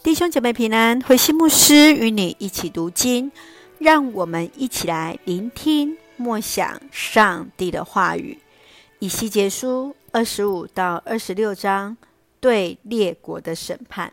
[0.00, 3.30] 弟兄姐妹平安，慧馨牧师与你一起读经，
[3.78, 8.38] 让我们一起来聆听默想上帝的话语。
[9.00, 11.96] 以西结书二十五到二十六章
[12.40, 14.12] 对列国的审判。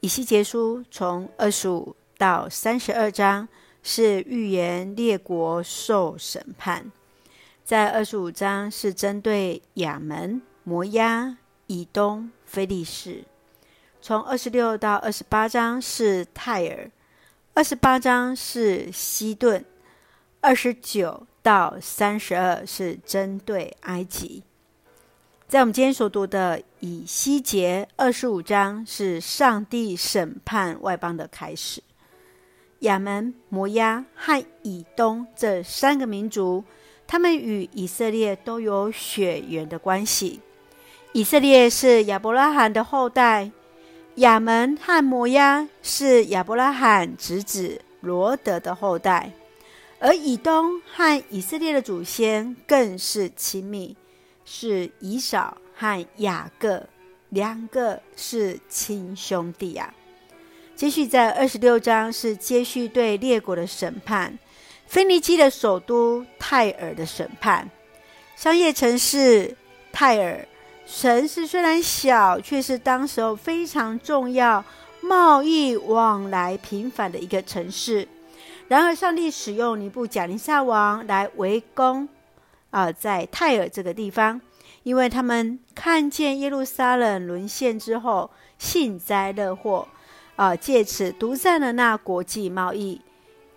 [0.00, 3.48] 以西结书从二十五到三十二章
[3.82, 6.92] 是预言列国受审判，
[7.64, 13.24] 在二十五章是针对亚门、摩押、以东、非利士。
[14.04, 16.90] 从二十六到二十八章是泰尔，
[17.54, 19.64] 二十八章是西顿，
[20.40, 24.42] 二十九到三十二是针对埃及。
[25.46, 31.80] 在我们今天所读的以西结二十五章是上帝审判外邦的开始。
[32.80, 36.64] 亚门、摩押和以东这三个民族，
[37.06, 40.40] 他们与以色列都有血缘的关系。
[41.12, 43.52] 以色列是亚伯拉罕的后代。
[44.16, 49.32] 亚门和摩押是亚伯拉罕侄子罗德的后代，
[49.98, 53.96] 而以东和以色列的祖先更是亲密，
[54.44, 56.84] 是以扫和雅各
[57.30, 59.94] 两个是亲兄弟啊。
[60.76, 64.38] 接续在二十六章是接续对列国的审判，
[64.86, 67.70] 腓尼基的首都泰尔的审判，
[68.36, 69.56] 商业城市
[69.90, 70.46] 泰尔。
[70.86, 74.64] 城市虽然小，却是当时候非常重要、
[75.00, 78.06] 贸易往来频繁的一个城市。
[78.68, 82.08] 然而，上帝使用尼布甲尼撒王来围攻
[82.70, 84.40] 啊、在泰尔这个地方，
[84.82, 89.88] 因为他们看见耶路撒冷沦陷之后，幸灾乐祸
[90.36, 93.00] 啊，借此独占了那国际贸易。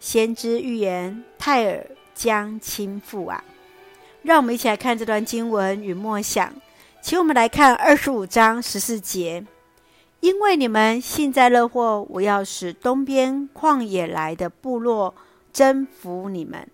[0.00, 3.42] 先知预言泰尔将倾覆啊！
[4.22, 6.52] 让我们一起来看这段经文与默想。
[7.04, 9.44] 请我们来看二十五章十四节，
[10.20, 15.14] 因为你们幸灾乐祸，我要使东边旷野来的部落
[15.52, 16.66] 征服你们，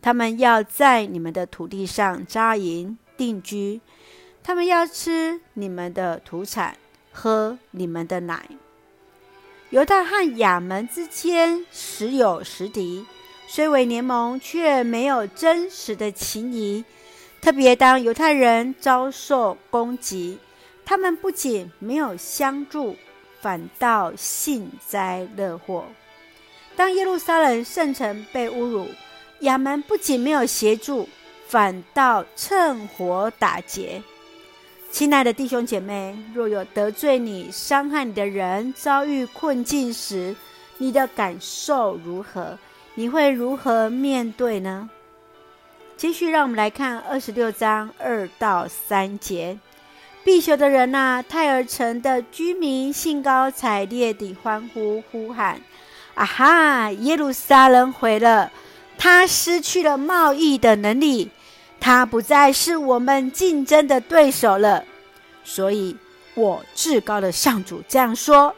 [0.00, 3.80] 他们要在你们的土地上扎营定居，
[4.44, 6.76] 他们要吃你们的土产，
[7.10, 8.48] 喝你们的奶。
[9.70, 13.04] 犹大和亚门之间时有时敌，
[13.48, 16.84] 虽为联盟，却没有真实的情谊。
[17.44, 20.38] 特别当犹太人遭受攻击，
[20.82, 22.96] 他们不仅没有相助，
[23.42, 25.84] 反倒幸灾乐祸。
[26.74, 28.88] 当耶路撒冷圣城被侮辱，
[29.40, 31.06] 亚门不仅没有协助，
[31.46, 34.02] 反倒趁火打劫。
[34.90, 40.34] 亲爱的弟兄姐妹，若有得罪你、伤害你的人遭遇困境时，
[40.78, 42.58] 你的感受如何？
[42.94, 44.88] 你会如何面对呢？
[45.96, 49.58] 继续，让我们来看二十六章二到三节。
[50.24, 55.60] 必修的人呐、泰尔城的居民兴高采烈地欢呼呼喊
[56.14, 56.90] ：“啊哈！
[56.90, 58.50] 耶路撒冷毁了，
[58.98, 61.30] 他失去了贸易的能力，
[61.78, 64.84] 他不再是我们竞争的对手了。
[65.44, 65.96] 所以，
[66.34, 68.54] 我至高的上主这样说：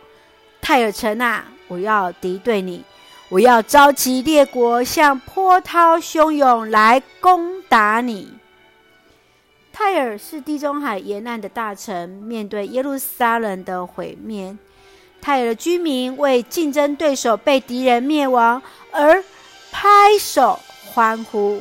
[0.61, 2.83] 泰尔城啊，我要敌对你。”
[3.29, 8.33] 我要召集列国，像波涛汹涌来攻打你。
[9.73, 14.57] 泰尔是地中海沿岸的大城，面对耶路撒冷的毁灭，
[15.21, 19.25] 泰尔的居民为竞争对手被敌人灭亡而
[19.73, 20.61] 拍手
[20.95, 21.61] 欢呼。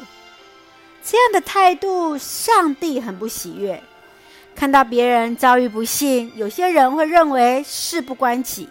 [1.03, 3.81] 这样的态度，上帝很不喜悦。
[4.55, 8.69] 看到别人遭遇不幸，有些人会认为事不关己。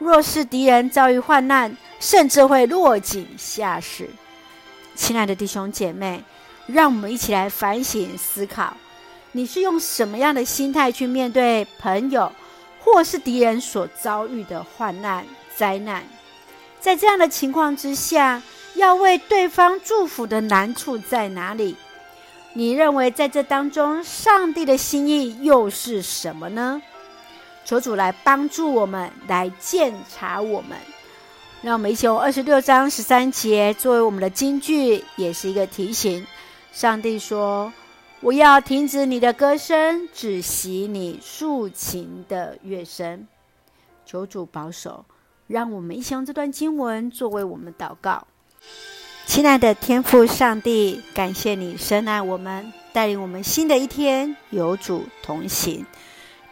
[0.00, 4.08] 若是敌人遭遇患难，甚至会落井下石。
[4.96, 6.24] 亲爱的弟兄姐妹，
[6.66, 8.74] 让我们一起来反省思考：
[9.32, 12.32] 你是用什么样的心态去面对朋友
[12.80, 15.24] 或是敌人所遭遇的患难
[15.54, 16.02] 灾难？
[16.80, 18.42] 在这样的情况之下，
[18.76, 21.76] 要为对方祝福的难处在哪里？
[22.54, 26.80] 你认为在这当中，上帝的心意又是什么呢？
[27.64, 30.78] 求主来帮助我们，来鉴察我们。
[31.62, 36.26] 让我们一起用二十六章十三节作为我们的金句，也是一个提醒。
[36.72, 37.72] 上帝说
[38.20, 43.26] ：“我要停止你的歌声，止息你竖琴的乐声。”
[44.06, 45.04] 求主保守。
[45.46, 48.24] 让我们一起用这段经文作为我们祷告。
[49.26, 55.84] 亲爱的天父上帝，感谢你深爱我们，带领我们新的一天，有主同行。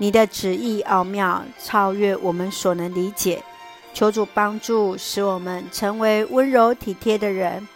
[0.00, 3.43] 你的旨意奥妙，超越我们所能理解。
[3.93, 7.67] 求主帮助，使我们成为温柔体贴的人，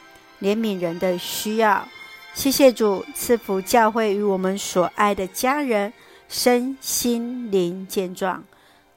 [0.40, 1.86] 怜悯人的需要。
[2.32, 5.92] 谢谢主赐福教会与我们所爱的家人
[6.28, 8.44] 身心灵健壮，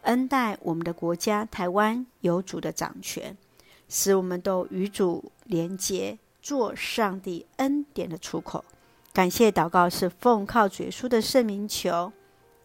[0.03, 3.35] 恩待我们的国家台湾有主的掌权，
[3.89, 8.63] 使我们都与主连结，做上帝恩典的出口。
[9.11, 12.13] 感谢祷告是奉靠主耶稣的圣名求。